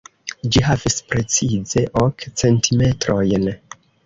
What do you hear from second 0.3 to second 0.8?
Ĝi